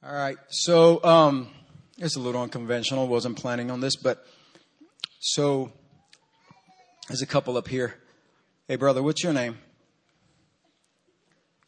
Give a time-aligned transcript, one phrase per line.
[0.00, 0.36] All right.
[0.48, 1.48] So, um,
[1.96, 3.08] it's a little unconventional.
[3.08, 4.24] Wasn't planning on this, but
[5.18, 5.72] so
[7.08, 7.96] there's a couple up here.
[8.68, 9.58] Hey, brother, what's your name?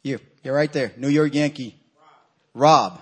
[0.01, 0.19] You.
[0.43, 0.93] You're right there.
[0.95, 1.75] New York Yankee.
[2.53, 2.93] Rob.
[2.93, 3.01] Rob.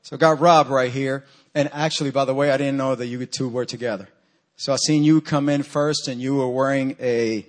[0.00, 1.26] So got Rob right here.
[1.54, 4.08] And actually, by the way, I didn't know that you two were together.
[4.56, 7.46] So I seen you come in first and you were wearing a,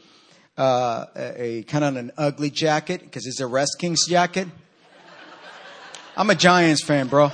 [0.58, 4.50] uh, a, a kind of an ugly jacket because it's a Redskins jacket.
[6.18, 7.32] I'm a Giants fan, bro.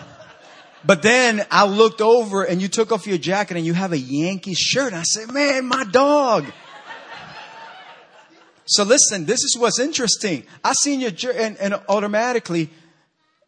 [0.83, 3.97] But then I looked over and you took off your jacket and you have a
[3.97, 4.93] Yankee shirt.
[4.93, 6.45] I said, man, my dog.
[8.65, 10.43] So listen, this is what's interesting.
[10.63, 12.69] I seen your and, and automatically,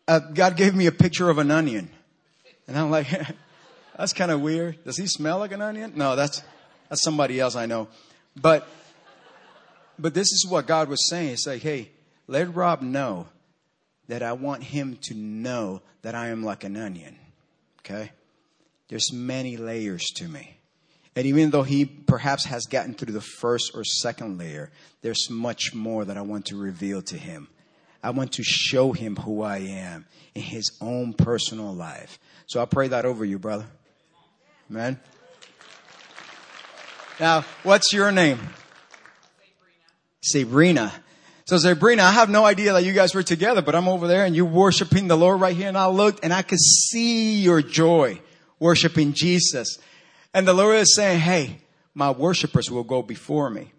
[0.07, 1.89] uh, God gave me a picture of an onion,
[2.67, 3.07] and I'm like,
[3.97, 4.83] that's kind of weird.
[4.83, 5.93] Does he smell like an onion?
[5.95, 6.43] No, that's
[6.89, 7.87] that's somebody else I know.
[8.35, 8.67] But
[9.97, 11.29] but this is what God was saying.
[11.29, 11.89] It's like, hey,
[12.27, 13.27] let Rob know
[14.07, 17.17] that I want him to know that I am like an onion.
[17.79, 18.11] Okay?
[18.89, 20.57] There's many layers to me.
[21.15, 25.73] And even though he perhaps has gotten through the first or second layer, there's much
[25.73, 27.47] more that I want to reveal to him.
[28.01, 32.19] I want to show him who I am in his own personal life.
[32.47, 33.65] So I pray that over you, brother.
[34.69, 34.99] Amen.
[37.19, 38.39] Now, what's your name?
[40.21, 40.91] Sabrina.
[40.91, 41.02] Sabrina.
[41.53, 44.25] So Sabrina, I have no idea that you guys were together, but I'm over there
[44.25, 45.67] and you're worshiping the Lord right here.
[45.67, 48.19] And I looked and I could see your joy
[48.57, 49.77] worshiping Jesus.
[50.33, 51.59] And the Lord is saying, Hey,
[51.93, 53.71] my worshipers will go before me.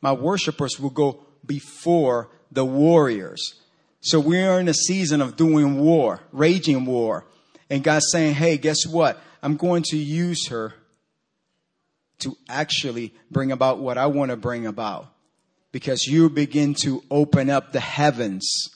[0.00, 3.60] My worshipers will go before the warriors.
[4.00, 7.26] So we are in a season of doing war, raging war.
[7.70, 9.22] And God's saying, Hey, guess what?
[9.40, 10.74] I'm going to use her
[12.18, 15.13] to actually bring about what I want to bring about
[15.74, 18.68] because you begin to open up the heavens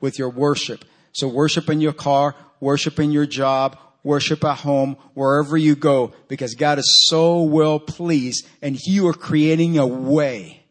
[0.00, 0.84] with your worship.
[1.12, 6.12] So worship in your car, worship in your job, worship at home, wherever you go,
[6.26, 10.64] because God is so well pleased and you are creating a way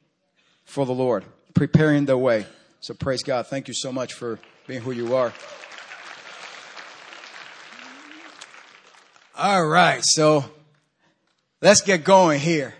[0.65, 1.23] for the Lord,
[1.53, 2.45] preparing the way.
[2.81, 3.47] So praise God.
[3.47, 5.31] Thank you so much for being who you are.
[9.37, 10.01] All right.
[10.03, 10.43] So
[11.61, 12.73] let's get going here.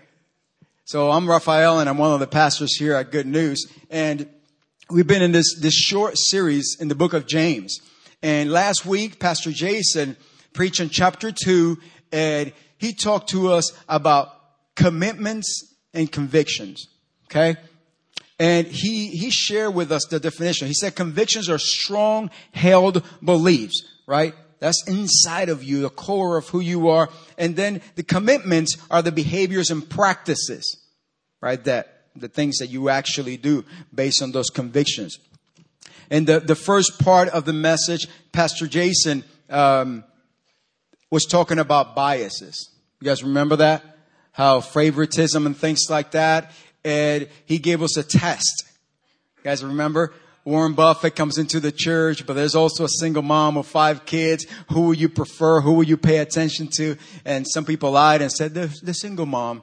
[0.92, 3.66] So I'm Raphael and I'm one of the pastors here at Good News.
[3.88, 4.28] And
[4.90, 7.80] we've been in this, this short series in the book of James.
[8.22, 10.18] And last week, Pastor Jason
[10.52, 11.78] preached in chapter two
[12.12, 14.34] and he talked to us about
[14.74, 16.88] commitments and convictions.
[17.24, 17.56] Okay.
[18.38, 20.66] And he, he shared with us the definition.
[20.66, 24.34] He said convictions are strong held beliefs, right?
[24.58, 27.08] That's inside of you, the core of who you are.
[27.38, 30.80] And then the commitments are the behaviors and practices
[31.42, 31.62] right?
[31.64, 35.18] That the things that you actually do based on those convictions.
[36.10, 40.04] And the, the first part of the message, Pastor Jason um,
[41.10, 42.70] was talking about biases.
[43.00, 43.82] You guys remember that?
[44.32, 46.52] How favoritism and things like that.
[46.84, 48.64] And he gave us a test.
[49.38, 50.12] You guys remember?
[50.44, 54.44] Warren Buffett comes into the church, but there's also a single mom of five kids.
[54.70, 55.60] Who will you prefer?
[55.60, 56.96] Who will you pay attention to?
[57.24, 59.62] And some people lied and said, the, the single mom.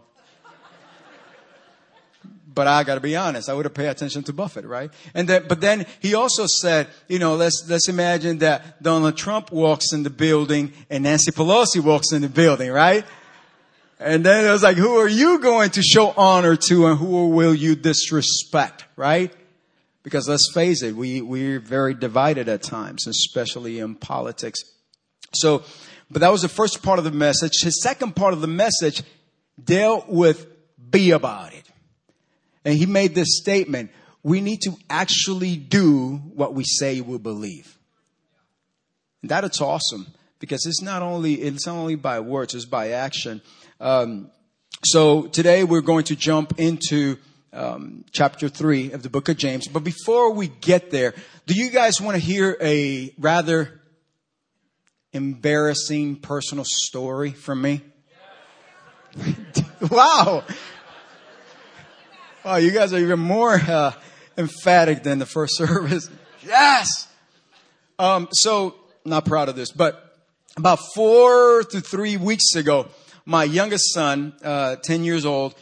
[2.52, 4.92] But I got to be honest, I would have paid attention to Buffett, right?
[5.14, 9.52] And then, but then he also said, you know, let's let's imagine that Donald Trump
[9.52, 13.06] walks in the building and Nancy Pelosi walks in the building, right?
[14.00, 17.28] And then it was like, who are you going to show honor to, and who
[17.28, 19.32] will you disrespect, right?
[20.02, 24.60] Because let's face it, we we're very divided at times, especially in politics.
[25.34, 25.64] So,
[26.10, 27.62] but that was the first part of the message.
[27.62, 29.04] His second part of the message
[29.64, 30.48] dealt with
[30.90, 31.69] be about it.
[32.70, 33.90] And he made this statement
[34.22, 37.80] we need to actually do what we say we believe.
[39.24, 40.06] And that it's awesome
[40.38, 43.42] because it's not only it's not only by words, it's by action.
[43.80, 44.30] Um,
[44.84, 47.18] so today we're going to jump into
[47.54, 49.68] um, chapter three of the book of James.
[49.68, 51.16] But before we get there,
[51.48, 53.82] do you guys want to hear a rather
[55.12, 57.82] embarrassing personal story from me?
[59.90, 60.44] wow.
[62.46, 63.92] Oh, you guys are even more uh,
[64.38, 66.10] emphatic than the first service.
[66.46, 67.08] Yes.
[67.98, 70.16] Um, so, not proud of this, but
[70.56, 72.88] about four to three weeks ago,
[73.26, 75.54] my youngest son, uh, ten years old,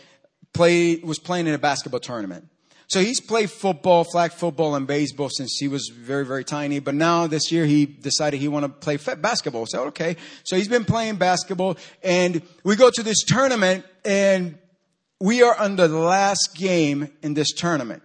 [0.53, 2.47] played was playing in a basketball tournament.
[2.89, 6.79] So he's played football, flag football, and baseball since he was very, very tiny.
[6.79, 9.65] But now this year he decided he wanted to play basketball.
[9.65, 14.59] So okay, so he's been playing basketball, and we go to this tournament, and
[15.19, 18.03] we are under the last game in this tournament.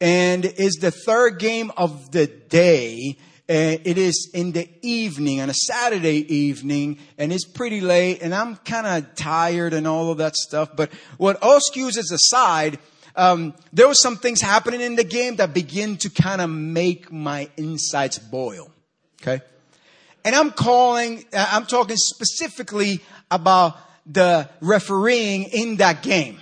[0.00, 3.16] And it's the third game of the day.
[3.48, 8.34] And it is in the evening, on a Saturday evening, and it's pretty late, and
[8.34, 10.70] I'm kind of tired and all of that stuff.
[10.74, 12.80] But what all excuses aside,
[13.14, 17.12] um, there were some things happening in the game that begin to kind of make
[17.12, 18.72] my insides boil.
[19.22, 19.40] Okay.
[20.24, 23.00] And I'm calling, uh, I'm talking specifically
[23.30, 26.40] about the refereeing in that game.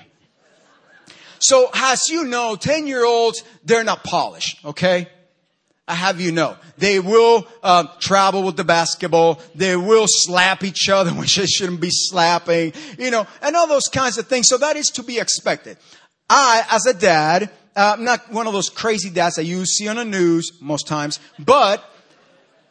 [1.39, 5.09] So as you know, 10 year olds, they're not polished, okay?
[5.87, 6.57] I have you know.
[6.79, 9.41] They will uh, travel with the basketball.
[9.55, 13.89] They will slap each other, which they shouldn't be slapping, you know, and all those
[13.89, 14.49] kinds of things.
[14.49, 15.77] So that is to be expected.
[16.31, 19.89] I, as a dad, uh, I'm not one of those crazy dads that you see
[19.89, 21.85] on the news most times, but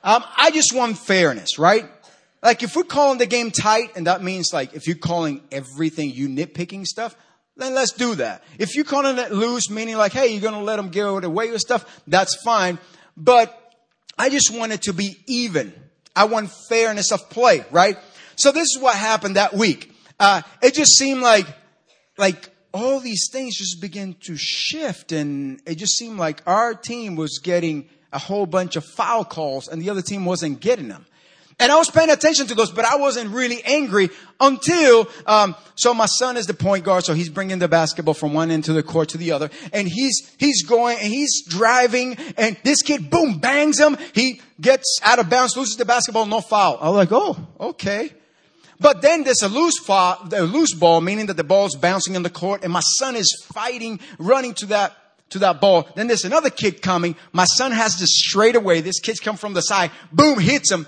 [0.03, 1.85] um, I just want fairness, right?
[2.43, 6.11] Like if we're calling the game tight, and that means like if you're calling everything
[6.11, 7.15] you nitpicking stuff,
[7.55, 8.43] then let's do that.
[8.59, 11.61] If you're calling it loose, meaning like, hey, you're to let them get away with
[11.61, 12.79] stuff, that's fine.
[13.15, 13.57] But
[14.17, 15.73] I just want it to be even.
[16.15, 17.97] I want fairness of play, right?
[18.35, 19.95] So this is what happened that week.
[20.19, 21.45] Uh, it just seemed like,
[22.17, 27.15] like all these things just began to shift and it just seemed like our team
[27.15, 31.05] was getting a whole bunch of foul calls and the other team wasn't getting them.
[31.59, 34.09] And I was paying attention to those, but I wasn't really angry
[34.39, 38.33] until, um, so my son is the point guard, so he's bringing the basketball from
[38.33, 42.17] one end to the court to the other, and he's, he's going, and he's driving,
[42.37, 46.41] and this kid, boom, bangs him, he gets out of bounds, loses the basketball, no
[46.41, 46.77] foul.
[46.81, 48.11] I'm like, oh, okay.
[48.79, 52.23] But then there's a loose fall, a loose ball, meaning that the ball's bouncing on
[52.23, 54.97] the court, and my son is fighting, running to that,
[55.29, 55.87] to that ball.
[55.95, 57.15] Then there's another kid coming.
[57.31, 58.81] My son has this straight away.
[58.81, 59.91] This kid's come from the side.
[60.11, 60.85] Boom, hits him.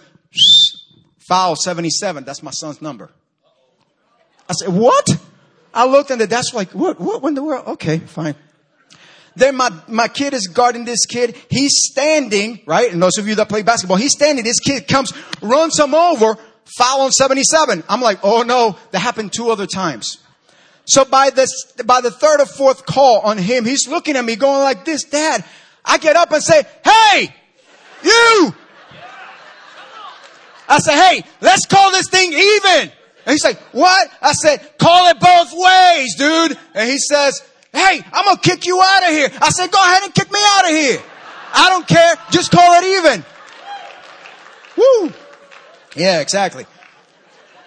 [1.28, 2.24] Foul 77.
[2.24, 3.10] That's my son's number.
[4.48, 5.10] I said, what?
[5.74, 7.68] I looked and that's like, what, what in the world?
[7.68, 8.36] Okay, fine.
[9.36, 11.36] Then my, my kid is guarding this kid.
[11.50, 12.92] He's standing, right?
[12.92, 14.46] And those of you that play basketball, he's standing.
[14.46, 15.12] This kid comes,
[15.42, 16.38] runs him over,
[16.78, 17.84] foul on 77.
[17.90, 20.20] I'm like, oh no, that happened two other times.
[20.86, 21.48] So by the,
[21.86, 25.04] by the third or fourth call on him, he's looking at me going like this,
[25.04, 25.44] dad,
[25.84, 27.36] I get up and say, hey,
[28.04, 28.56] you!
[30.68, 32.92] I said, hey, let's call this thing even.
[33.26, 34.10] And he's like, what?
[34.22, 36.58] I said, call it both ways, dude.
[36.74, 39.30] And he says, hey, I'm going to kick you out of here.
[39.42, 41.02] I said, go ahead and kick me out of here.
[41.54, 42.16] I don't care.
[42.32, 43.26] Just call it even.
[44.78, 45.14] Woo.
[45.96, 46.66] Yeah, exactly.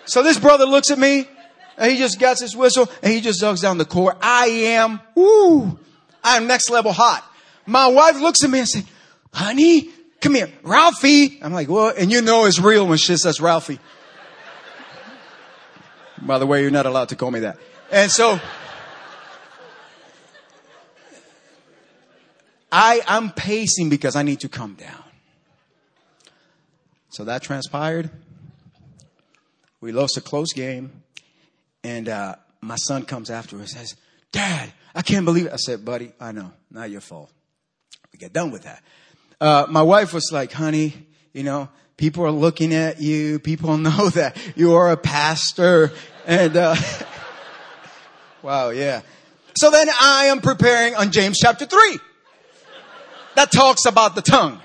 [0.04, 1.28] So this brother looks at me
[1.76, 4.16] and he just gets his whistle and he just ducks down the court.
[4.20, 5.78] I am, woo,
[6.22, 7.24] I'm next level hot.
[7.66, 8.84] My wife looks at me and says,
[9.32, 11.38] honey, come here, Ralphie.
[11.42, 13.78] I'm like, well, And you know it's real when she says Ralphie.
[16.20, 17.58] By the way, you're not allowed to call me that.
[17.90, 18.40] And so,
[22.70, 25.04] I, I'm pacing because I need to calm down.
[27.10, 28.10] So that transpired.
[29.80, 31.02] We lost a close game.
[31.84, 33.96] And uh, my son comes after and says,
[34.32, 35.52] Dad, I can't believe it.
[35.52, 37.30] I said, buddy, I know, not your fault.
[38.12, 38.82] We get done with that.
[39.40, 40.94] Uh, my wife was like, honey,
[41.32, 43.38] you know, people are looking at you.
[43.38, 45.92] People know that you are a pastor.
[46.26, 46.74] And, uh,
[48.42, 49.02] wow, yeah.
[49.56, 51.98] So then I am preparing on James chapter 3.
[53.36, 54.60] That talks about the tongue.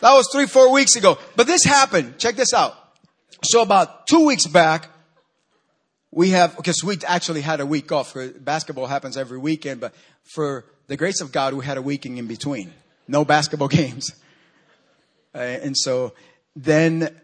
[0.00, 1.18] That was three, four weeks ago.
[1.36, 2.18] But this happened.
[2.18, 2.76] Check this out.
[3.44, 4.88] So about two weeks back,
[6.10, 8.16] we have, because we actually had a week off.
[8.40, 9.94] Basketball happens every weekend, but
[10.34, 12.72] for the grace of God, we had a weekend in between.
[13.08, 14.12] No basketball games.
[15.34, 16.12] Uh, and so
[16.54, 17.20] then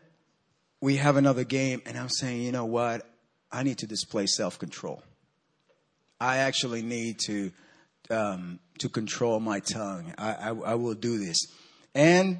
[0.81, 3.07] we have another game, and I'm saying, you know what?
[3.51, 5.03] I need to display self control.
[6.21, 7.53] I actually need to
[8.11, 10.15] um, to control my tongue.
[10.17, 11.47] I, I, I will do this.
[11.95, 12.39] And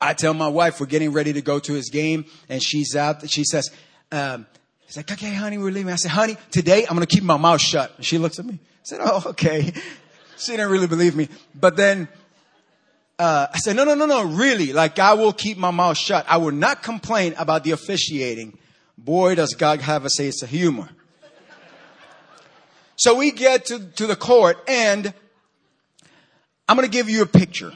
[0.00, 3.28] I tell my wife we're getting ready to go to his game, and she's out.
[3.30, 3.70] She says,
[4.10, 4.46] um,
[4.86, 7.36] "She's like, okay, honey, we're leaving." I said, "Honey, today I'm going to keep my
[7.36, 8.54] mouth shut." And she looks at me.
[8.54, 9.72] I said, "Oh, okay."
[10.44, 12.08] She didn't really believe me, but then
[13.18, 14.72] uh, I said, "No, no, no, no, really.
[14.72, 16.24] Like, I will keep my mouth shut.
[16.28, 18.58] I will not complain about the officiating."
[18.98, 20.88] Boy, does God have a sense of humor.
[22.96, 25.12] so we get to, to the court, and
[26.68, 27.72] I'm going to give you a picture.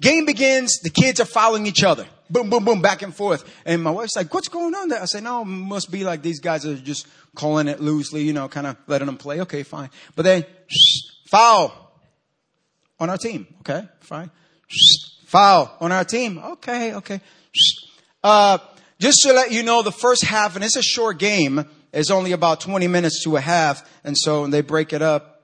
[0.00, 2.06] Game begins, the kids are following each other.
[2.30, 3.44] Boom, boom, boom, back and forth.
[3.66, 5.02] And my wife's like, what's going on there?
[5.02, 8.48] I said, no, must be like these guys are just calling it loosely, you know,
[8.48, 9.40] kind of letting them play.
[9.40, 9.90] Okay, fine.
[10.14, 10.46] But then,
[11.30, 11.72] foul
[12.98, 13.46] on our team.
[13.60, 14.30] Okay, fine.
[15.26, 16.38] Foul on our team.
[16.38, 17.20] Okay, okay.
[18.22, 18.58] Uh,
[18.98, 22.32] just to let you know, the first half, and it's a short game, is only
[22.32, 23.88] about 20 minutes to a half.
[24.04, 25.42] And so they break it up.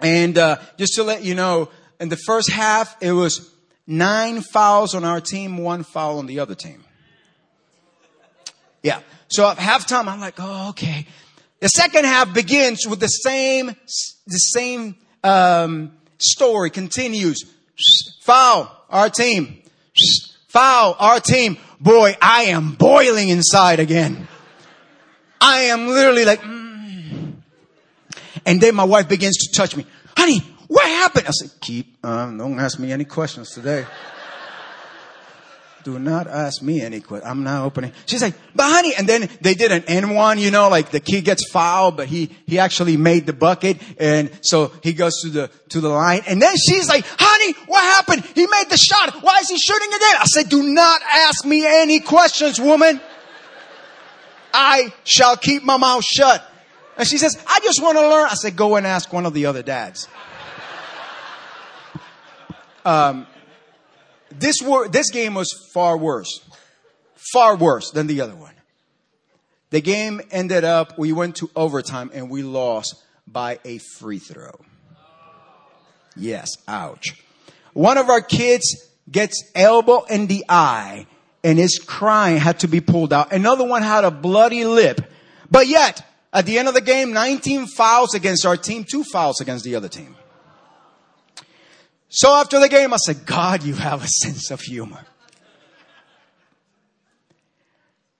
[0.00, 3.50] And, uh, just to let you know, in the first half, it was
[3.86, 6.84] nine fouls on our team, one foul on the other team.
[8.82, 9.00] Yeah.
[9.28, 11.06] So at halftime, I'm like, oh, okay.
[11.60, 13.66] The second half begins with the same,
[14.26, 17.44] the same, um, story continues.
[18.22, 19.62] Foul, our team.
[20.48, 21.58] Foul, our team.
[21.80, 24.28] Boy, I am boiling inside again.
[25.40, 27.34] I am literally like, mm.
[28.46, 29.86] and then my wife begins to touch me.
[30.16, 31.26] Honey, what happened?
[31.26, 33.84] I said, keep, um, don't ask me any questions today.
[35.86, 37.30] Do not ask me any questions.
[37.30, 37.92] I'm not opening.
[38.06, 41.24] She's like, but honey, and then they did an and-one, you know, like the kid
[41.24, 43.80] gets fouled, but he, he actually made the bucket.
[43.96, 46.22] And so he goes to the, to the line.
[46.26, 48.24] And then she's like, honey, what happened?
[48.34, 49.22] He made the shot.
[49.22, 50.16] Why is he shooting again?
[50.18, 53.00] I said, do not ask me any questions, woman.
[54.52, 56.44] I shall keep my mouth shut.
[56.98, 58.26] And she says, I just want to learn.
[58.28, 60.08] I said, go and ask one of the other dads.
[62.84, 63.28] Um,
[64.30, 64.56] this,
[64.90, 66.40] this game was far worse.
[67.32, 68.54] Far worse than the other one.
[69.70, 72.94] The game ended up, we went to overtime and we lost
[73.26, 74.60] by a free throw.
[76.16, 77.20] Yes, ouch.
[77.72, 81.06] One of our kids gets elbow in the eye
[81.44, 83.32] and is crying, had to be pulled out.
[83.32, 85.00] Another one had a bloody lip.
[85.50, 89.40] But yet, at the end of the game, 19 fouls against our team, two fouls
[89.40, 90.16] against the other team.
[92.08, 95.04] So after the game, I said, God, you have a sense of humor.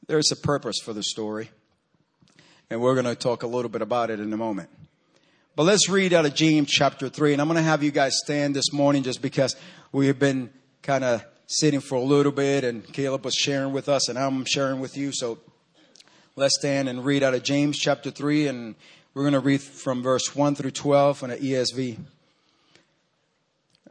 [0.06, 1.50] There's a purpose for the story.
[2.70, 4.70] And we're going to talk a little bit about it in a moment.
[5.54, 7.32] But let's read out of James chapter 3.
[7.32, 9.56] And I'm going to have you guys stand this morning just because
[9.92, 10.50] we have been
[10.82, 14.44] kind of sitting for a little bit and Caleb was sharing with us and I'm
[14.44, 15.12] sharing with you.
[15.12, 15.38] So
[16.34, 18.48] let's stand and read out of James chapter 3.
[18.48, 18.74] And
[19.14, 21.98] we're going to read from verse 1 through 12 in the ESV.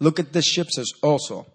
[0.00, 1.46] Look at the ships also.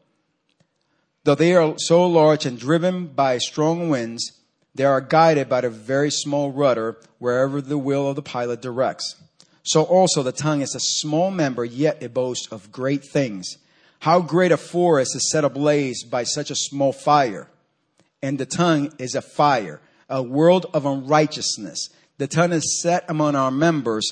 [1.23, 4.31] Though they are so large and driven by strong winds,
[4.75, 9.15] they are guided by a very small rudder wherever the will of the pilot directs.
[9.63, 13.57] So also the tongue is a small member, yet it boasts of great things.
[13.99, 17.47] How great a forest is set ablaze by such a small fire.
[18.21, 21.89] And the tongue is a fire, a world of unrighteousness.
[22.19, 24.11] The tongue is set among our members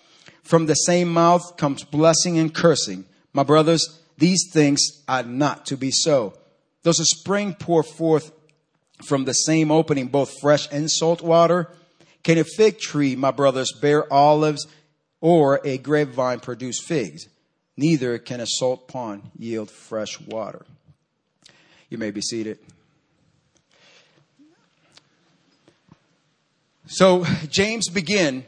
[0.43, 3.05] From the same mouth comes blessing and cursing.
[3.33, 6.33] My brothers, these things are not to be so.
[6.83, 8.31] Does a spring pour forth
[9.03, 11.69] from the same opening both fresh and salt water?
[12.23, 14.67] Can a fig tree, my brothers, bear olives
[15.21, 17.27] or a grapevine produce figs?
[17.77, 20.65] Neither can a salt pond yield fresh water.
[21.89, 22.59] You may be seated.
[26.85, 28.45] So James begin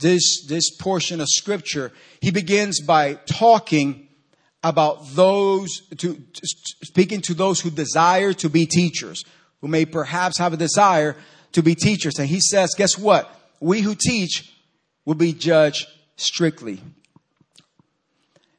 [0.00, 4.08] this, this portion of scripture, he begins by talking
[4.62, 6.22] about those, to,
[6.84, 9.24] speaking to those who desire to be teachers,
[9.60, 11.16] who may perhaps have a desire
[11.52, 12.18] to be teachers.
[12.18, 13.34] And he says, guess what?
[13.60, 14.52] We who teach
[15.04, 16.80] will be judged strictly.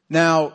[0.08, 0.54] Now,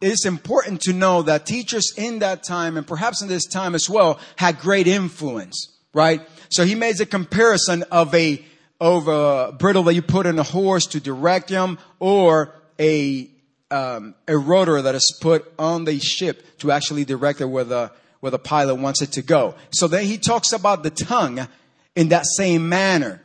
[0.00, 3.74] it is important to know that teachers in that time, and perhaps in this time
[3.74, 6.20] as well, had great influence, right?
[6.48, 8.44] So he makes a comparison of a
[8.82, 13.30] of a bridle that you put in a horse to direct him or a,
[13.70, 17.92] um, a rudder that is put on the ship to actually direct it where the,
[18.18, 19.54] where the pilot wants it to go.
[19.70, 21.46] So then he talks about the tongue
[21.94, 23.22] in that same manner.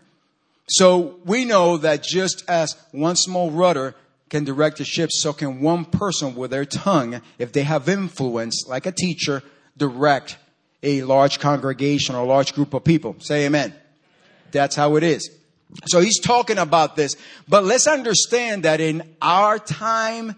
[0.68, 3.96] So we know that just as one small rudder
[4.30, 8.68] can direct a ship, so can one person with their tongue, if they have influence,
[8.68, 9.42] like a teacher,
[9.76, 10.38] direct
[10.84, 13.16] a large congregation or a large group of people.
[13.22, 13.74] Say amen.
[14.52, 15.32] That's how it is.
[15.86, 17.16] So he's talking about this.
[17.48, 20.36] But let's understand that in our time,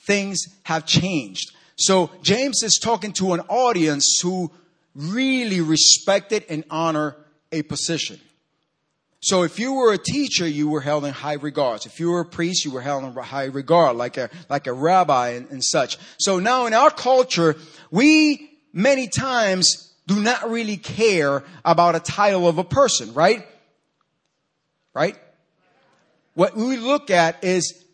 [0.00, 1.52] things have changed.
[1.76, 4.50] So James is talking to an audience who
[4.94, 7.16] really respected and honor
[7.50, 8.20] a position.
[9.20, 11.86] So if you were a teacher, you were held in high regards.
[11.86, 14.72] If you were a priest, you were held in high regard, like a, like a
[14.72, 15.98] rabbi and, and such.
[16.18, 17.56] So now in our culture,
[17.90, 23.46] we many times do not really care about a title of a person, right?
[24.94, 25.16] Right?
[26.34, 27.84] What we look at is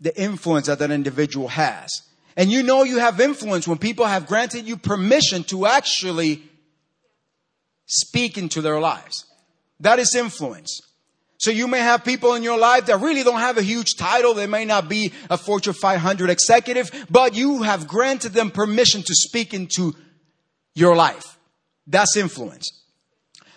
[0.00, 1.90] the influence that that individual has.
[2.36, 6.42] And you know you have influence when people have granted you permission to actually
[7.86, 9.26] speak into their lives.
[9.80, 10.80] That is influence.
[11.38, 14.34] So you may have people in your life that really don't have a huge title.
[14.34, 19.14] They may not be a Fortune 500 executive, but you have granted them permission to
[19.14, 19.94] speak into
[20.74, 21.38] your life.
[21.86, 22.70] That's influence.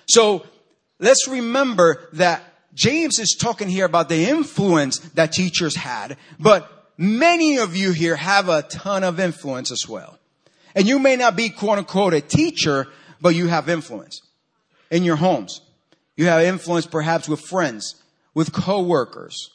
[0.07, 0.45] So
[0.99, 7.57] let's remember that James is talking here about the influence that teachers had, but many
[7.57, 10.17] of you here have a ton of influence as well.
[10.75, 12.87] And you may not be quote unquote a teacher,
[13.21, 14.21] but you have influence
[14.89, 15.61] in your homes.
[16.15, 18.01] You have influence perhaps with friends,
[18.33, 19.49] with coworkers,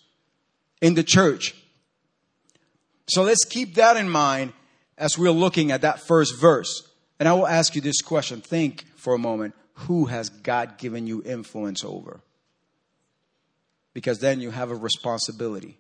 [0.81, 1.55] in the church.
[3.09, 4.53] So let's keep that in mind
[4.97, 6.89] as we're looking at that first verse.
[7.19, 8.41] And I will ask you this question.
[8.41, 9.55] Think for a moment.
[9.87, 12.21] Who has God given you influence over?
[13.95, 15.79] Because then you have a responsibility.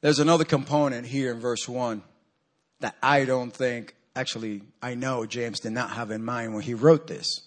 [0.00, 2.02] There's another component here in verse 1
[2.80, 6.74] that I don't think, actually, I know James did not have in mind when he
[6.74, 7.40] wrote this.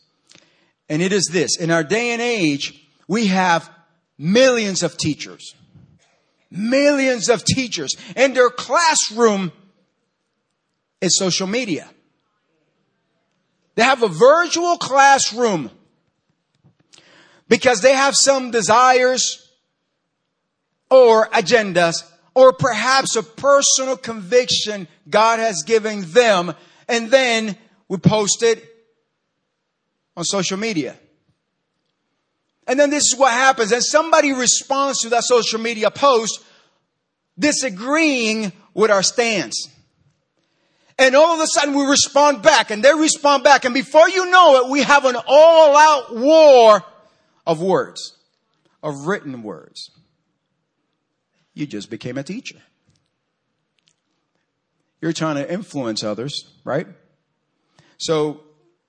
[0.90, 3.70] And it is this in our day and age, we have
[4.18, 5.56] millions of teachers.
[6.52, 7.96] Millions of teachers.
[8.16, 9.52] And their classroom
[11.00, 11.88] is social media.
[13.76, 15.72] They have a virtual classroom
[17.50, 19.46] because they have some desires
[20.90, 22.04] or agendas
[22.34, 26.54] or perhaps a personal conviction God has given them,
[26.88, 27.58] and then
[27.90, 28.64] we post it
[30.16, 30.96] on social media.
[32.68, 36.44] And then this is what happens, and somebody responds to that social media post
[37.38, 39.70] disagreeing with our stance.
[41.00, 44.30] And all of a sudden we respond back, and they respond back, and before you
[44.30, 46.84] know it, we have an all out war
[47.50, 48.16] of words,
[48.84, 49.92] of written words
[51.60, 52.58] you just became a teacher.
[55.02, 56.88] You're trying to influence others, right?
[57.98, 58.42] So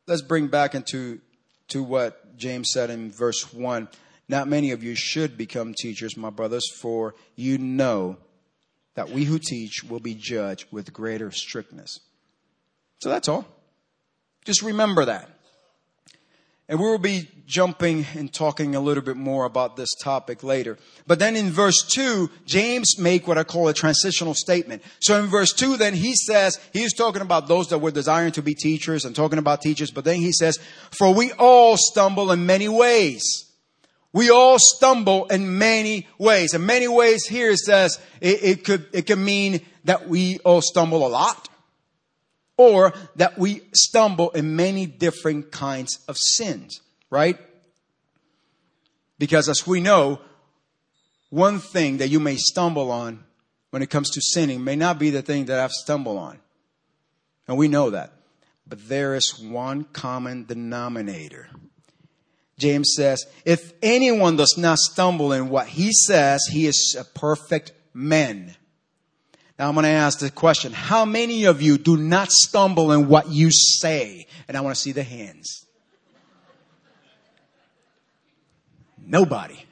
[0.07, 1.21] let's bring back into
[1.69, 3.89] to what James said in verse 1.
[4.29, 8.17] Not many of you should become teachers, my brothers, for you know
[8.95, 12.01] that we who teach will be judged with greater strictness.
[13.01, 13.47] So that's all.
[14.45, 15.29] Just remember that.
[16.71, 20.79] And we will be jumping and talking a little bit more about this topic later.
[21.05, 24.85] But then in verse 2, James make what I call a transitional statement.
[25.01, 28.43] So in verse 2, then he says, he's talking about those that were desiring to
[28.43, 30.61] be teachers and talking about teachers, but then he says,
[30.97, 33.51] for we all stumble in many ways.
[34.13, 36.55] We all stumble in many ways.
[36.55, 40.63] In many ways here it says, it, it could, it can mean that we all
[40.63, 41.50] stumble a lot
[42.61, 47.39] or that we stumble in many different kinds of sins, right?
[49.19, 50.21] Because as we know,
[51.31, 53.25] one thing that you may stumble on
[53.71, 56.39] when it comes to sinning may not be the thing that I've stumbled on.
[57.49, 58.13] And we know that.
[58.67, 61.49] But there is one common denominator.
[62.59, 67.73] James says, if anyone does not stumble in what he says, he is a perfect
[67.95, 68.55] man
[69.61, 73.09] now I'm going to ask the question, how many of you do not stumble in
[73.09, 74.27] what you say?
[74.49, 75.67] And I want to see the hands.
[78.97, 79.63] Nobody.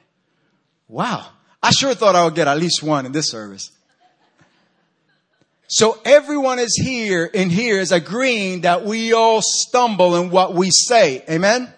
[0.87, 1.25] Wow.
[1.63, 3.71] I sure thought I would get at least one in this service.
[5.65, 10.69] So everyone is here in here is agreeing that we all stumble in what we
[10.69, 11.23] say.
[11.27, 11.73] Amen?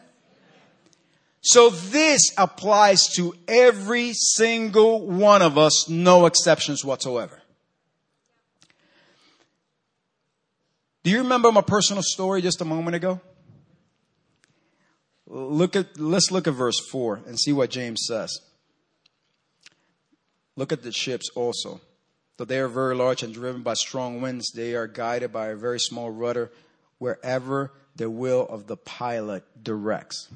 [1.39, 7.40] So this applies to every single one of us, no exceptions whatsoever.
[11.03, 13.19] Do you remember my personal story just a moment ago?
[15.25, 18.39] Look at, let's look at verse 4 and see what James says.
[20.55, 21.81] Look at the ships also.
[22.37, 25.55] Though they are very large and driven by strong winds, they are guided by a
[25.55, 26.51] very small rudder
[26.99, 30.29] wherever the will of the pilot directs.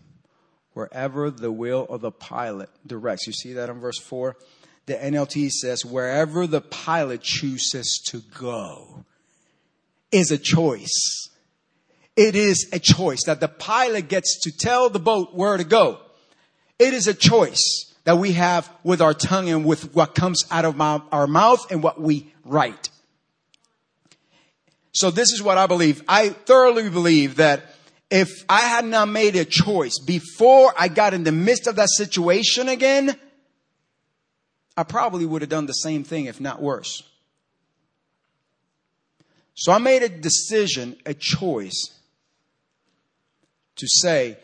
[0.74, 3.28] Wherever the will of the pilot directs.
[3.28, 4.36] You see that in verse 4?
[4.88, 9.06] The NLT says, wherever the pilot chooses to go
[10.16, 11.30] is a choice.
[12.16, 16.00] It is a choice that the pilot gets to tell the boat where to go.
[16.80, 20.64] It is a choice that we have with our tongue and with what comes out
[20.64, 22.90] of our mouth and what we write.
[24.94, 26.02] So this is what I believe.
[26.08, 27.76] I thoroughly believe that
[28.10, 31.90] if I had not made a choice before I got in the midst of that
[31.90, 33.18] situation again,
[34.78, 37.04] I probably would have done the same thing, if not worse.
[39.56, 41.98] So I made a decision, a choice
[43.78, 44.38] to say,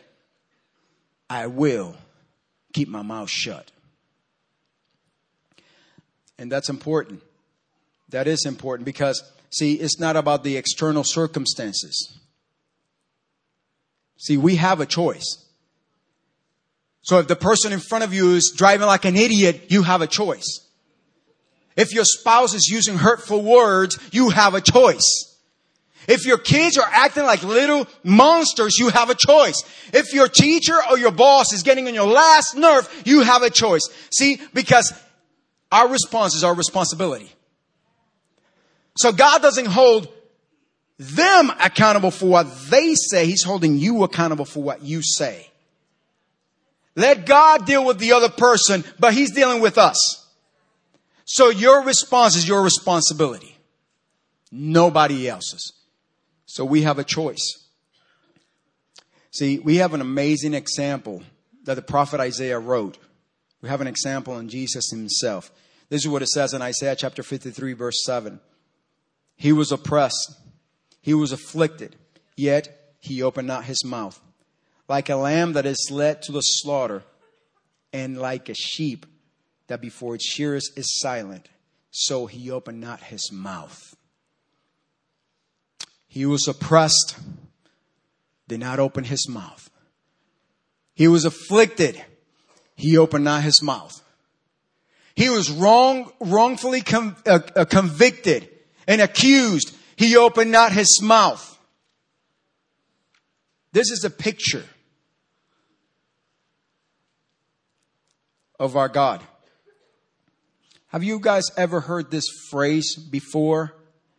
[1.30, 1.94] I will
[2.72, 3.70] keep my mouth shut.
[6.38, 7.22] And that's important.
[8.08, 9.22] That is important because
[9.52, 12.18] See, it's not about the external circumstances.
[14.16, 15.44] See, we have a choice.
[17.02, 20.00] So if the person in front of you is driving like an idiot, you have
[20.00, 20.66] a choice.
[21.76, 25.28] If your spouse is using hurtful words, you have a choice.
[26.08, 29.62] If your kids are acting like little monsters, you have a choice.
[29.92, 33.50] If your teacher or your boss is getting on your last nerve, you have a
[33.50, 33.82] choice.
[34.10, 34.92] See, because
[35.70, 37.32] our response is our responsibility.
[38.98, 40.08] So God doesn't hold
[40.98, 43.26] them accountable for what they say.
[43.26, 45.48] He's holding you accountable for what you say.
[46.94, 50.21] Let God deal with the other person, but He's dealing with us.
[51.32, 53.56] So your response is your responsibility.
[54.50, 55.72] Nobody else's.
[56.44, 57.70] So we have a choice.
[59.30, 61.22] See, we have an amazing example
[61.64, 62.98] that the prophet Isaiah wrote.
[63.62, 65.50] We have an example in Jesus himself.
[65.88, 68.38] This is what it says in Isaiah chapter 53 verse 7.
[69.34, 70.34] He was oppressed.
[71.00, 71.96] He was afflicted.
[72.36, 74.20] Yet he opened not his mouth.
[74.86, 77.04] Like a lamb that is led to the slaughter,
[77.90, 79.06] and like a sheep
[79.72, 81.48] that before its shearers is silent,
[81.90, 83.96] so he opened not his mouth.
[86.06, 87.16] He was oppressed,
[88.48, 89.70] did not open his mouth.
[90.94, 92.04] He was afflicted,
[92.76, 93.98] he opened not his mouth.
[95.14, 98.50] He was wrong, wrongfully com, uh, uh, convicted,
[98.86, 101.58] and accused, he opened not his mouth.
[103.72, 104.66] This is a picture
[108.60, 109.22] of our God.
[110.92, 113.74] Have you guys ever heard this phrase before?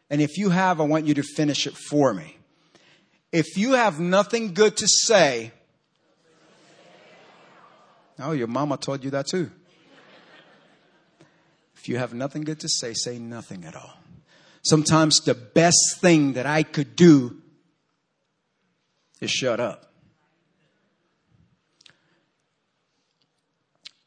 [0.10, 2.36] And if you have, I want you to finish it for me.
[3.32, 5.52] If you have nothing good to say,
[8.18, 9.52] oh, your mama told you that too.
[11.76, 13.94] If you have nothing good to say, say nothing at all.
[14.64, 17.38] Sometimes the best thing that I could do
[19.22, 19.92] is shut up.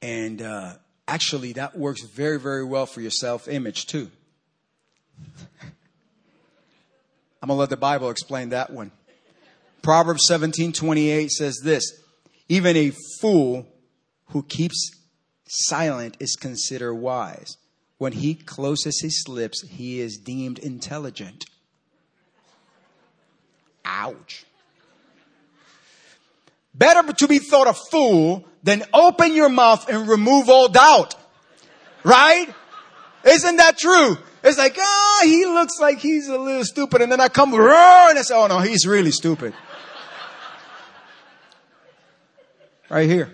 [0.03, 0.75] And uh,
[1.09, 4.11] actually, that works very, very well for your self image, too.
[7.43, 8.91] I'm going to let the Bible explain that one.
[9.83, 11.93] Proverbs 17 28 says this
[12.49, 13.67] Even a fool
[14.31, 14.91] who keeps
[15.47, 17.57] silent is considered wise.
[17.99, 21.45] When he closes his lips, he is deemed intelligent.
[23.85, 24.45] Ouch.
[26.75, 31.15] Better to be thought a fool than open your mouth and remove all doubt.
[32.03, 32.53] Right?
[33.25, 34.19] Isn't that true?
[34.43, 37.01] It's like, ah, oh, he looks like he's a little stupid.
[37.01, 39.55] And then I come, and I say, oh no, he's really stupid.
[42.91, 43.31] right here.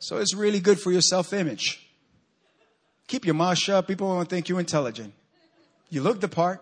[0.00, 1.88] So it's really good for your self image.
[3.06, 3.86] Keep your mouth shut.
[3.86, 5.14] People won't think you're intelligent.
[5.90, 6.60] You look the part.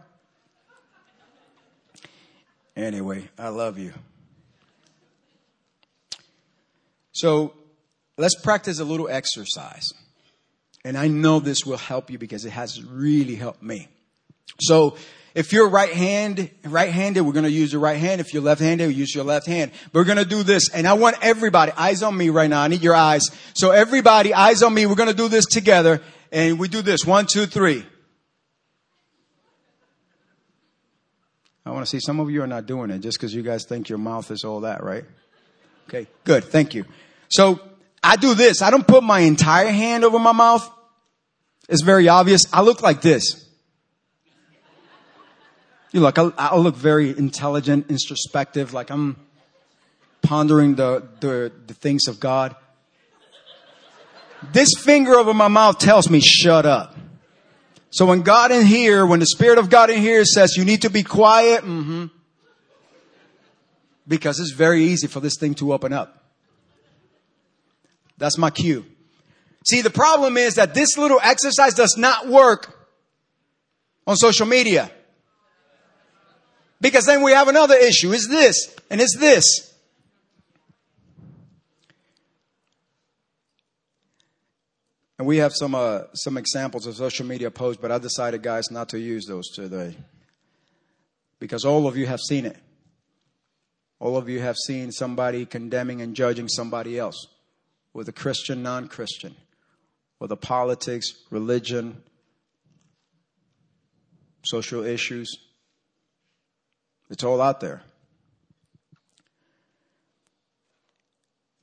[2.77, 3.93] Anyway, I love you.
[7.13, 7.55] So
[8.19, 9.89] let's practice a little exercise.
[10.85, 13.89] And I know this will help you because it has really helped me.
[14.61, 14.97] So
[15.35, 18.21] if you're right hand, right-handed, we're going to use your right hand.
[18.21, 19.71] If you're left-handed, we use your left hand.
[19.93, 20.71] We're going to do this.
[20.71, 22.63] And I want everybody, eyes on me right now.
[22.63, 23.23] I need your eyes.
[23.55, 24.87] So everybody, eyes on me.
[24.87, 26.03] We're going to do this together.
[26.31, 27.07] And we do this.
[27.07, 27.87] One, two, three.
[31.65, 33.65] I want to see some of you are not doing it just because you guys
[33.65, 35.05] think your mouth is all that, right?
[35.89, 36.45] Okay, good.
[36.45, 36.85] Thank you.
[37.29, 37.61] So
[38.03, 38.63] I do this.
[38.63, 40.69] I don't put my entire hand over my mouth.
[41.69, 42.43] It's very obvious.
[42.53, 43.49] I look like this.
[45.93, 49.17] You look, I, I look very intelligent, introspective, like I'm
[50.23, 52.57] pondering the, the, the things of God.
[54.53, 56.97] This finger over my mouth tells me, shut up.
[57.91, 60.83] So when God in here, when the Spirit of God in here says you need
[60.83, 62.07] to be quiet, mm-hmm,
[64.07, 66.23] because it's very easy for this thing to open up.
[68.19, 68.85] That's my cue.
[69.67, 72.79] See, the problem is that this little exercise does not work
[74.07, 74.91] on social media.
[76.81, 78.13] Because then we have another issue.
[78.13, 79.73] Is this and it's this.
[85.19, 88.73] And we have some uh, some examples of social media posts, but I decided, guys,
[88.73, 89.97] not to use those today.
[91.39, 92.57] Because all of you have seen it.
[94.03, 97.29] All of you have seen somebody condemning and judging somebody else,
[97.93, 99.37] whether Christian, non Christian,
[100.19, 102.03] whether politics, religion,
[104.45, 105.33] social issues.
[107.11, 107.83] It's all out there.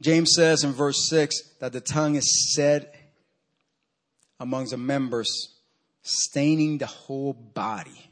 [0.02, 2.95] James says in verse 6 that the tongue is set
[4.39, 5.28] amongst the members,
[6.04, 8.10] staining the whole body.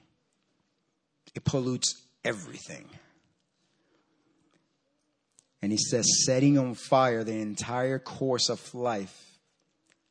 [1.34, 2.90] It pollutes everything.
[5.62, 9.39] And he says, setting on fire the entire course of life,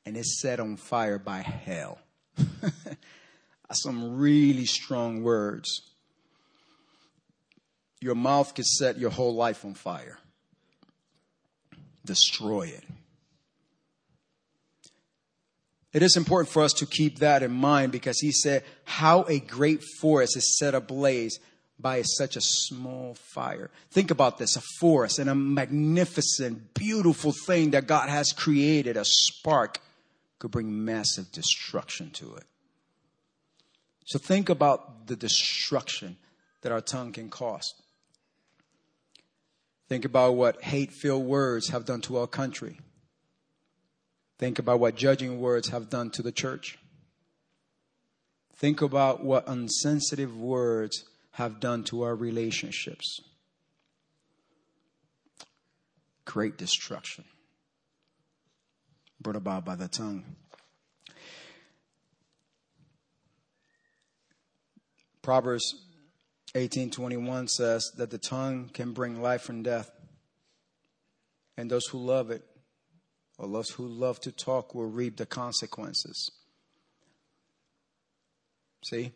[0.05, 1.99] and it's set on fire by hell.
[3.73, 5.83] some really strong words.
[8.01, 10.19] Your mouth could set your whole life on fire,
[12.05, 12.85] destroy it.
[15.93, 19.41] It is important for us to keep that in mind because he said, How a
[19.41, 21.39] great forest is set ablaze
[21.79, 23.71] by such a small fire.
[23.91, 29.05] Think about this a forest and a magnificent, beautiful thing that God has created, a
[29.05, 29.81] spark,
[30.39, 32.45] could bring massive destruction to it.
[34.07, 36.17] So think about the destruction
[36.63, 37.75] that our tongue can cause.
[39.89, 42.79] Think about what hate filled words have done to our country.
[44.39, 46.79] Think about what judging words have done to the church.
[48.57, 51.05] Think about what unsensitive words
[51.37, 53.21] have done to our relationships.
[56.25, 57.25] Great destruction
[59.21, 60.25] brought about by the tongue.
[65.21, 65.75] Proverbs
[66.55, 69.91] 18:21 says that the tongue can bring life and death.
[71.59, 72.47] And those who love it
[73.37, 76.31] or those who love to talk will reap the consequences.
[78.83, 79.13] See?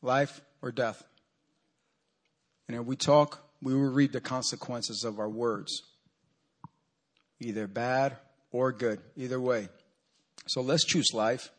[0.00, 1.02] Life or death.
[2.68, 5.82] And if we talk, we will reap the consequences of our words.
[7.40, 8.16] Either bad
[8.50, 9.68] or good, either way.
[10.46, 11.50] So let's choose life.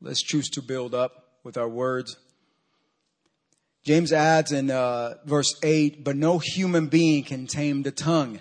[0.00, 2.16] Let's choose to build up with our words
[3.82, 8.40] James adds in uh, verse 8, but no human being can tame the tongue.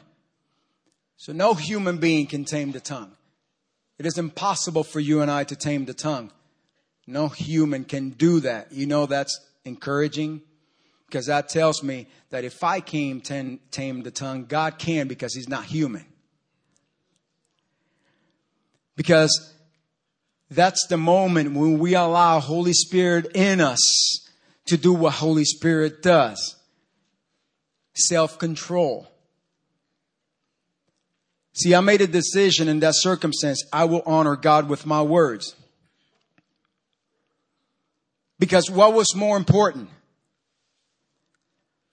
[1.16, 3.14] So no human being can tame the tongue.
[3.98, 6.32] It is impossible for you and I to tame the tongue.
[7.08, 8.72] No human can do that.
[8.72, 10.42] You know that's encouraging
[11.10, 15.50] because that tells me that if I can tame the tongue, God can because he's
[15.50, 16.06] not human.
[18.96, 19.56] Because
[20.52, 24.28] that's the moment when we allow Holy Spirit in us
[24.68, 26.58] to do what Holy Spirit does.
[27.96, 29.08] Self-control.
[31.54, 33.64] See, I made a decision in that circumstance.
[33.74, 35.56] I will honor God with my words.
[38.38, 39.90] Because what was more important?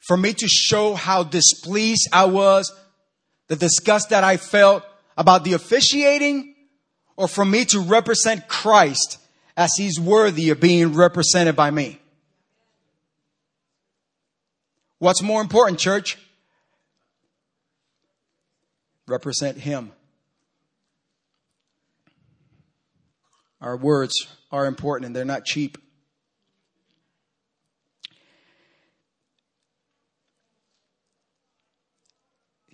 [0.07, 2.73] For me to show how displeased I was,
[3.49, 4.85] the disgust that I felt
[5.17, 6.55] about the officiating,
[7.17, 9.19] or for me to represent Christ
[9.57, 11.99] as he's worthy of being represented by me?
[14.99, 16.19] What's more important, church?
[19.07, 19.93] Represent Him.
[23.61, 24.15] Our words
[24.53, 25.79] are important and they're not cheap.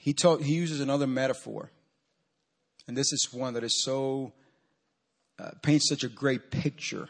[0.02, 1.70] He, he uses another metaphor.
[2.88, 4.32] And this is one that is so,
[5.38, 7.08] uh, paints such a great picture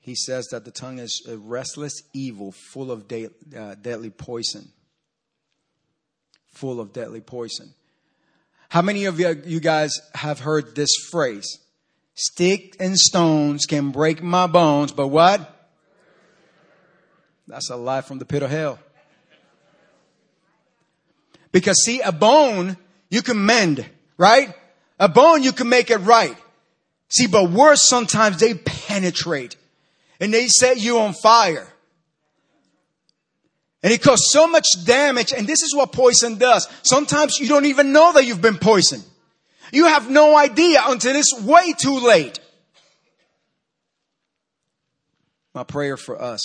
[0.00, 4.72] he says that the tongue is a restless evil full of de- uh, deadly poison.
[6.54, 7.74] Full of deadly poison.
[8.70, 11.58] How many of you guys have heard this phrase?
[12.14, 15.68] Stick and stones can break my bones, but what?
[17.46, 18.78] That's a lie from the pit of hell.
[21.52, 22.76] Because see, a bone
[23.08, 23.84] you can mend,
[24.16, 24.54] right?
[24.98, 26.36] A bone you can make it right.
[27.08, 29.56] See, but words sometimes they penetrate
[30.20, 31.66] and they set you on fire.
[33.82, 35.32] And it causes so much damage.
[35.32, 36.68] And this is what poison does.
[36.82, 39.02] Sometimes you don't even know that you've been poisoned.
[39.72, 42.38] You have no idea until it's way too late.
[45.54, 46.40] My prayer for us,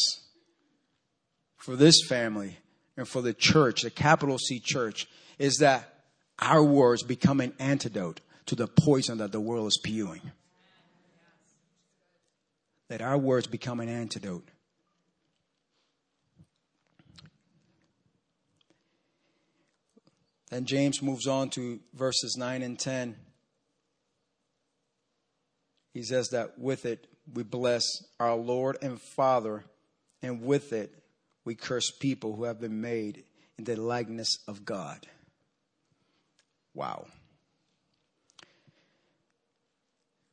[1.57, 2.57] for this family,
[2.97, 6.03] and for the church, the capital C church, is that
[6.39, 10.21] our words become an antidote to the poison that the world is spewing.
[12.89, 14.47] Let our words become an antidote.
[20.51, 23.15] Then James moves on to verses 9 and 10.
[25.93, 27.83] He says that with it we bless
[28.19, 29.65] our Lord and Father,
[30.21, 30.93] and with it
[31.45, 33.23] we curse people who have been made
[33.57, 35.05] in the likeness of God.
[36.73, 37.05] Wow.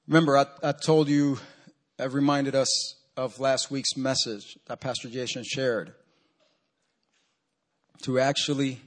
[0.08, 1.38] Remember, I, I told you,
[1.98, 5.94] I reminded us of last week's message that Pastor Jason shared.
[8.02, 8.80] To actually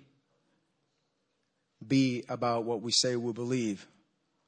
[1.88, 3.88] be about what we say we believe,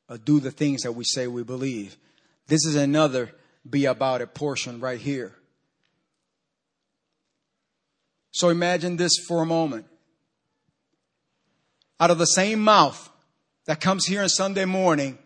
[0.10, 1.96] or do the things that we say we believe.
[2.48, 3.32] This is another
[3.70, 5.34] be about it portion right here.
[8.32, 9.86] So imagine this for a moment.
[12.00, 13.10] Out of the same mouth
[13.66, 15.18] that comes here on Sunday morning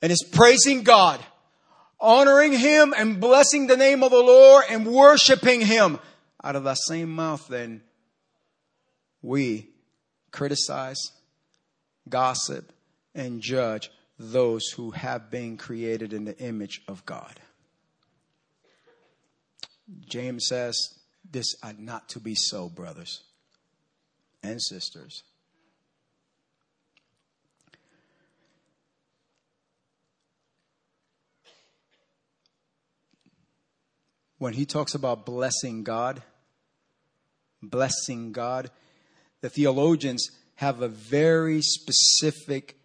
[0.00, 1.20] and is praising God,
[2.00, 5.98] honoring Him and blessing the name of the Lord and worshiping Him.
[6.42, 7.82] Out of that same mouth, then,
[9.22, 9.68] we
[10.32, 11.12] criticize,
[12.08, 12.72] gossip,
[13.14, 17.38] and judge those who have been created in the image of God.
[20.08, 20.76] James says,
[21.32, 23.22] This ought not to be so, brothers
[24.42, 25.22] and sisters.
[34.36, 36.22] When he talks about blessing God,
[37.62, 38.70] blessing God,
[39.40, 42.76] the theologians have a very specific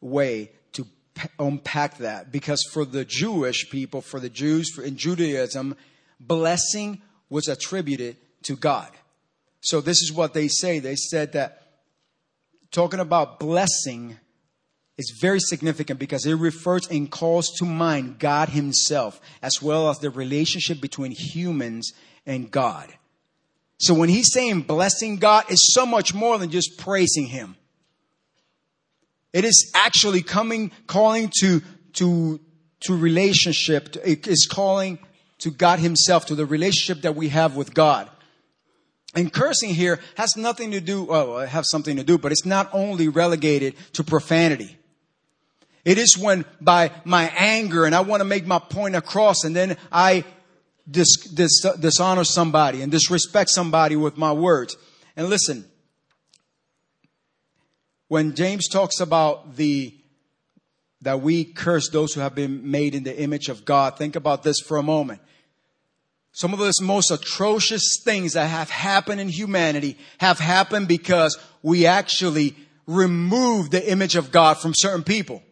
[0.00, 0.86] way to
[1.38, 5.74] unpack that because for the Jewish people, for the Jews, for, in Judaism,
[6.20, 8.90] blessing was attributed to God.
[9.60, 10.78] So this is what they say.
[10.78, 11.62] They said that
[12.70, 14.18] talking about blessing
[14.96, 19.98] is very significant because it refers and calls to mind God Himself as well as
[19.98, 21.92] the relationship between humans
[22.26, 22.92] and God.
[23.80, 27.56] So when he's saying blessing God, is so much more than just praising him.
[29.32, 31.62] It is actually coming, calling to,
[31.94, 32.40] to,
[32.80, 33.96] to relationship.
[34.04, 34.98] It is calling
[35.38, 38.10] to God himself, to the relationship that we have with God.
[39.14, 42.32] And cursing here has nothing to do, oh, well, it has something to do, but
[42.32, 44.76] it's not only relegated to profanity.
[45.84, 49.56] It is when by my anger and I want to make my point across and
[49.56, 50.24] then I
[50.90, 54.76] dis, dis, dishonor somebody and disrespect somebody with my words.
[55.16, 55.64] And listen,
[58.08, 59.94] when James talks about the
[61.02, 64.42] that we curse those who have been made in the image of God, think about
[64.42, 65.20] this for a moment.
[66.32, 71.86] Some of the most atrocious things that have happened in humanity have happened because we
[71.86, 72.54] actually
[72.86, 75.42] removed the image of God from certain people.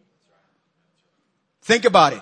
[1.61, 2.21] Think about it.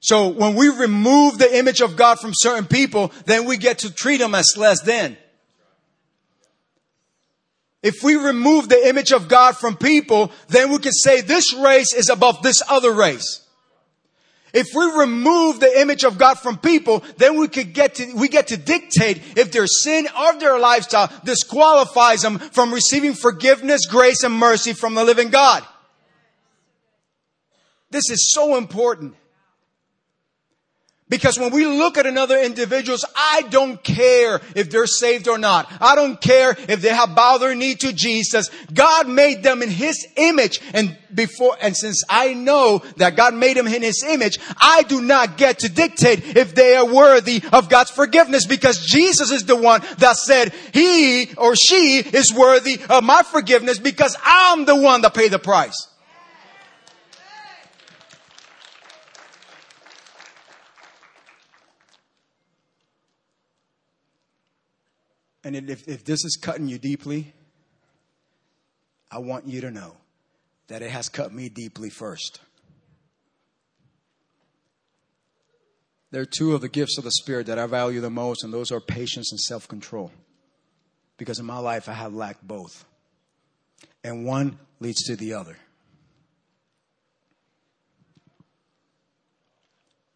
[0.00, 3.92] So when we remove the image of God from certain people, then we get to
[3.92, 5.16] treat them as less than.
[7.82, 11.94] If we remove the image of God from people, then we can say this race
[11.94, 13.46] is above this other race.
[14.52, 18.28] If we remove the image of God from people, then we could get to, we
[18.28, 24.24] get to dictate if their sin or their lifestyle disqualifies them from receiving forgiveness, grace,
[24.24, 25.64] and mercy from the living God.
[27.90, 29.14] This is so important.
[31.10, 35.70] Because when we look at another individuals, I don't care if they're saved or not.
[35.80, 38.48] I don't care if they have bowed their knee to Jesus.
[38.72, 40.60] God made them in His image.
[40.72, 45.02] And before, and since I know that God made them in His image, I do
[45.02, 49.56] not get to dictate if they are worthy of God's forgiveness because Jesus is the
[49.56, 55.02] one that said he or she is worthy of my forgiveness because I'm the one
[55.02, 55.88] that paid the price.
[65.42, 67.32] And if, if this is cutting you deeply,
[69.10, 69.96] I want you to know
[70.68, 72.40] that it has cut me deeply first.
[76.10, 78.52] There are two of the gifts of the Spirit that I value the most, and
[78.52, 80.10] those are patience and self control.
[81.16, 82.84] Because in my life, I have lacked both.
[84.02, 85.56] And one leads to the other.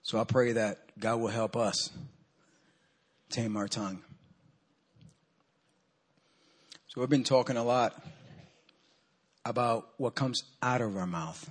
[0.02, 1.90] So I pray that God will help us
[3.30, 4.02] tame our tongue.
[6.94, 8.00] So we've been talking a lot
[9.44, 11.50] about what comes out of our mouth.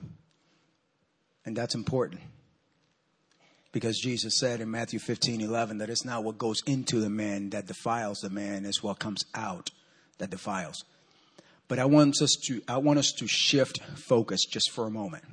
[1.45, 2.21] And that's important.
[3.73, 7.49] Because Jesus said in Matthew 15, 11 that it's not what goes into the man
[7.49, 9.69] that defiles the man, it's what comes out
[10.17, 10.85] that defiles.
[11.67, 15.25] But I want us to I want us to shift focus just for a moment.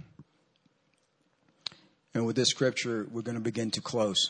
[2.14, 4.28] And with this scripture, we're going to begin to close.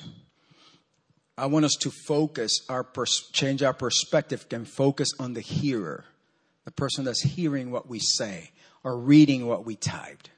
[1.40, 6.04] I want us to focus our pers- change our perspective and focus on the hearer,
[6.66, 8.50] the person that's hearing what we say
[8.84, 10.28] or reading what we typed.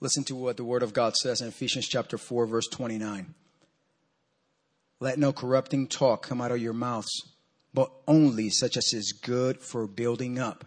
[0.00, 3.34] Listen to what the Word of God says in Ephesians chapter 4, verse 29.
[5.00, 7.12] Let no corrupting talk come out of your mouths,
[7.74, 10.64] but only such as is good for building up,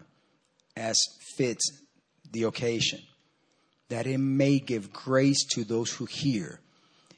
[0.76, 0.96] as
[1.36, 1.82] fits
[2.30, 3.00] the occasion,
[3.88, 6.60] that it may give grace to those who hear.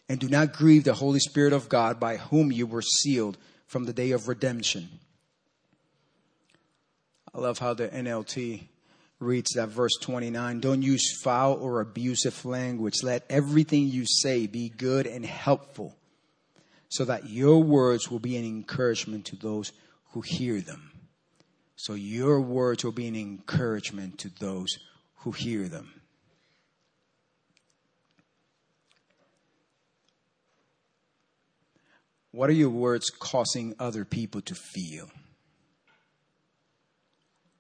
[0.09, 3.84] And do not grieve the Holy Spirit of God, by whom you were sealed from
[3.84, 4.88] the day of redemption.
[7.34, 8.68] I love how the NLT
[9.18, 13.02] reads that verse 29 Don't use foul or abusive language.
[13.02, 15.96] Let everything you say be good and helpful,
[16.88, 19.72] so that your words will be an encouragement to those
[20.12, 20.92] who hear them.
[21.76, 24.78] So your words will be an encouragement to those
[25.18, 26.00] who hear them.
[32.37, 35.09] What are your words causing other people to feel?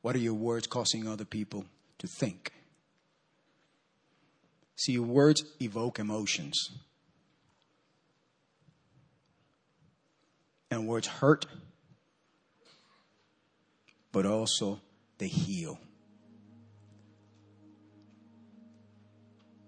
[0.02, 1.64] What are your words causing other people
[1.96, 2.52] to think?
[4.76, 6.72] See, words evoke emotions.
[10.70, 11.46] And words hurt,
[14.12, 14.82] but also
[15.16, 15.78] they heal.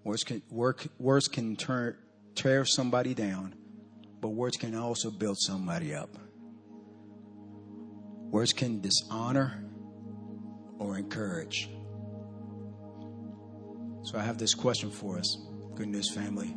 [0.03, 1.97] Words can, work, words can turn,
[2.35, 3.55] tear somebody down,
[4.21, 6.09] but words can also build somebody up.
[8.31, 9.63] Words can dishonor
[10.77, 11.69] or encourage.
[14.03, 15.37] So I have this question for us,
[15.75, 16.55] Good News family.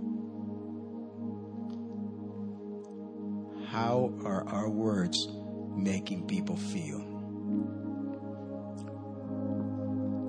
[3.69, 5.29] How are our words
[5.75, 7.01] making people feel?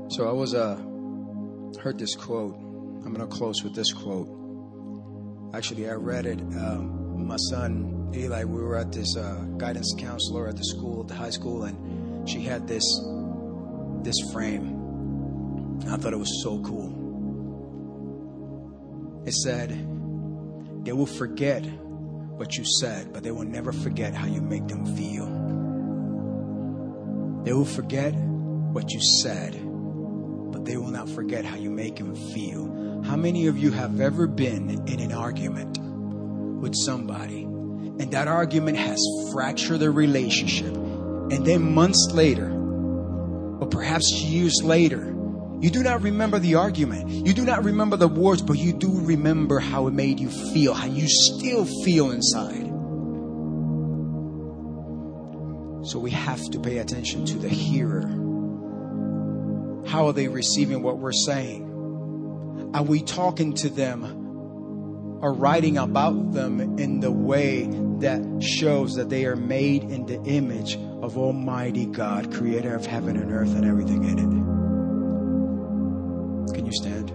[0.10, 0.76] So I was uh
[1.80, 2.56] heard this quote.
[2.56, 4.30] I'm going to close with this quote.
[5.54, 6.40] Actually, I read it.
[6.40, 11.08] Um, my son Eli, we were at this uh, guidance counselor at the school, at
[11.08, 12.84] the high school, and she had this
[14.04, 15.80] this frame.
[15.90, 17.02] I thought it was so cool.
[19.26, 19.70] It said,
[20.84, 24.86] They will forget what you said, but they will never forget how you make them
[24.96, 25.26] feel.
[27.44, 29.54] They will forget what you said,
[30.52, 33.02] but they will not forget how you make them feel.
[33.04, 35.80] How many of you have ever been in an argument
[36.64, 39.00] with somebody and that argument has
[39.32, 40.74] fractured the relationship?
[40.74, 45.16] And then months later, or perhaps years later,
[45.60, 47.10] you do not remember the argument.
[47.10, 50.74] You do not remember the words, but you do remember how it made you feel,
[50.74, 52.68] how you still feel inside.
[55.86, 58.08] So we have to pay attention to the hearer.
[59.88, 62.72] How are they receiving what we're saying?
[62.74, 64.23] Are we talking to them
[65.24, 67.64] or writing about them in the way
[68.00, 73.16] that shows that they are made in the image of Almighty God, creator of heaven
[73.16, 74.26] and earth and everything in it?
[76.54, 77.12] Can you stand?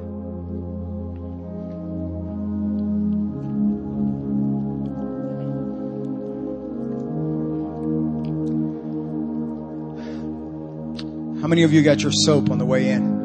[11.42, 13.18] How many of you got your soap on the way in?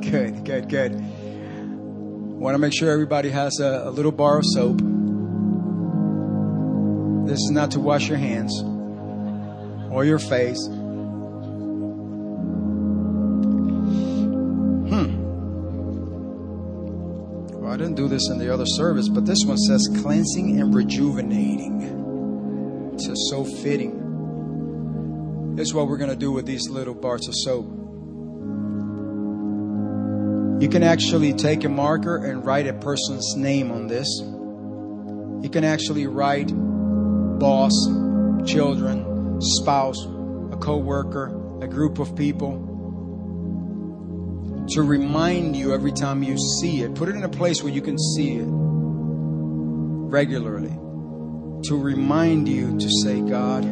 [0.00, 1.15] Good, good, good.
[2.38, 4.76] Want to make sure everybody has a, a little bar of soap.
[7.26, 8.62] This is not to wash your hands
[9.90, 10.66] or your face.
[14.86, 15.16] Hmm.
[17.54, 20.74] Well, I didn't do this in the other service, but this one says cleansing and
[20.74, 22.92] rejuvenating.
[22.94, 24.02] It's just so fitting.
[25.56, 27.75] This is what we're going to do with these little bars of soap.
[30.58, 34.08] You can actually take a marker and write a person's name on this.
[35.42, 36.50] You can actually write
[37.38, 37.72] boss,
[38.46, 40.02] children, spouse,
[40.50, 41.26] a co-worker,
[41.62, 42.72] a group of people
[44.70, 46.94] to remind you every time you see it.
[46.94, 50.74] Put it in a place where you can see it regularly.
[51.68, 53.64] To remind you to say, God,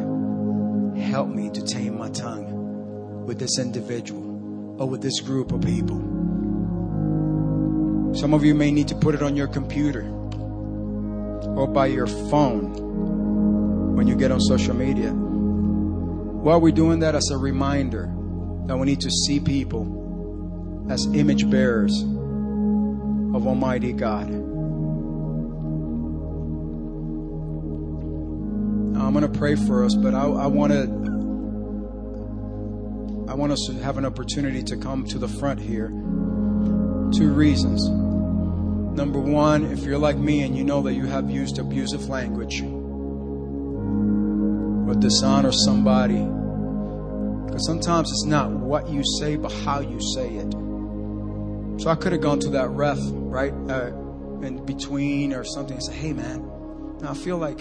[0.97, 6.14] help me to tame my tongue with this individual or with this group of people.
[8.15, 10.03] Some of you may need to put it on your computer
[11.55, 15.11] or by your phone when you get on social media.
[15.11, 18.11] Why are we're doing that as a reminder
[18.67, 24.29] that we need to see people as image bearers of Almighty God.
[28.93, 30.83] Now, I'm going to pray for us, but I, I want to.
[33.27, 35.89] I want us to have an opportunity to come to the front here.
[37.11, 38.04] Two reasons.
[38.95, 42.61] Number one, if you're like me and you know that you have used abusive language
[44.87, 46.25] or dishonor somebody,
[47.45, 50.49] because sometimes it's not what you say, but how you say it.
[51.81, 53.91] So I could have gone to that ref, right, uh,
[54.41, 56.49] in between or something and said, hey man,
[57.01, 57.59] Now, I feel like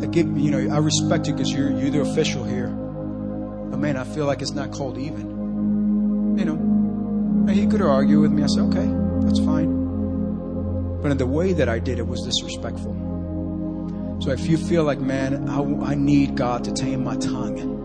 [0.00, 3.96] I give you know I respect you because you're you're the official here, but man,
[3.96, 6.36] I feel like it's not called even.
[6.38, 8.44] You know, and he could argue with me.
[8.44, 11.00] I said, okay, that's fine.
[11.02, 14.18] But in the way that I did it was disrespectful.
[14.20, 15.60] So if you feel like, man, I,
[15.92, 17.78] I need God to tame my tongue,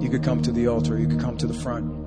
[0.00, 0.98] you could come to the altar.
[0.98, 1.98] You could come to the front.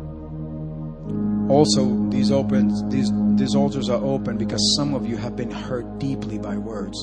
[1.49, 5.99] Also, these open these these altars are open because some of you have been hurt
[5.99, 6.99] deeply by words.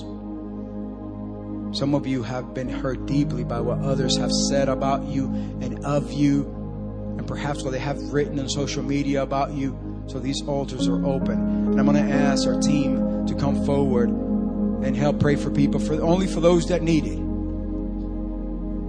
[1.79, 5.27] Some of you have been hurt deeply by what others have said about you
[5.61, 6.45] and of you,
[7.17, 9.79] and perhaps what they have written on social media about you.
[10.11, 11.39] So these altars are open.
[11.39, 15.79] And I'm going to ask our team to come forward and help pray for people
[15.79, 17.19] for only for those that need it.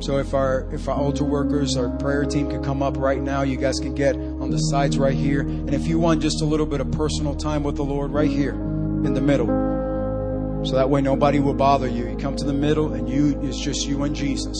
[0.04, 3.44] So if our if our altar workers, our prayer team could come up right now,
[3.44, 5.42] you guys can get on the sides right here.
[5.42, 8.30] And if you want just a little bit of personal time with the Lord right
[8.30, 9.46] here in the middle.
[10.66, 12.10] So that way nobody will bother you.
[12.10, 14.58] You come to the middle and you it's just you and Jesus.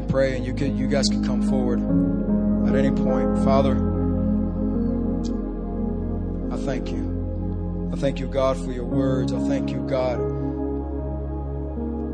[0.00, 1.80] Me pray and you can you guys can come forward
[2.68, 3.38] at any point.
[3.44, 3.74] Father,
[6.52, 7.90] I thank you.
[7.92, 9.32] I thank you, God, for your words.
[9.32, 10.18] I thank you, God,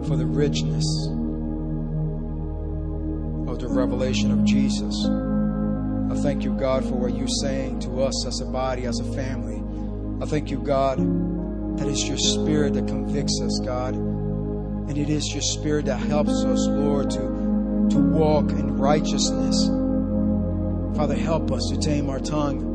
[0.06, 0.86] for the richness
[3.48, 4.94] of the revelation of Jesus.
[6.10, 9.12] I thank you, God, for what you're saying to us as a body, as a
[9.12, 9.60] family.
[10.22, 10.98] I thank you, God,
[11.78, 13.94] that it's your spirit that convicts us, God.
[13.94, 17.41] And it is your spirit that helps us, Lord, to,
[17.90, 19.66] to walk in righteousness.
[20.96, 22.70] Father, help us to tame our tongue.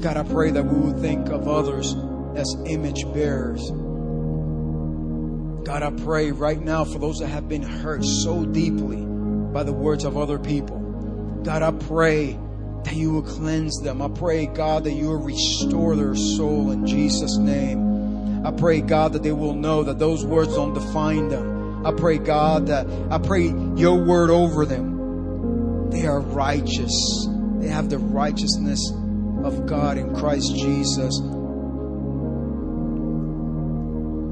[0.00, 1.94] God, I pray that we would think of others
[2.36, 3.70] as image bearers.
[5.64, 9.72] God, I pray right now for those that have been hurt so deeply by the
[9.72, 10.78] words of other people.
[11.42, 12.38] God, I pray
[12.84, 14.02] that you will cleanse them.
[14.02, 18.46] I pray, God, that you will restore their soul in Jesus' name.
[18.46, 21.53] I pray, God, that they will know that those words don't define them.
[21.84, 25.90] I pray, God, that I pray your word over them.
[25.90, 27.28] They are righteous.
[27.58, 28.80] They have the righteousness
[29.44, 31.18] of God in Christ Jesus.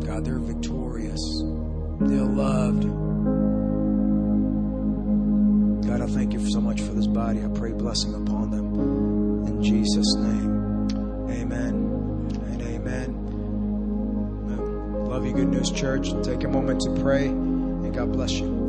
[0.06, 1.20] God, they're victorious.
[2.00, 2.82] They're loved.
[5.86, 7.44] God, I thank you so much for this body.
[7.44, 9.46] I pray blessing upon them.
[9.46, 11.30] In Jesus' name.
[11.30, 11.91] Amen
[15.22, 16.10] Love you, Good News Church.
[16.24, 18.61] Take a moment to pray, and God bless you.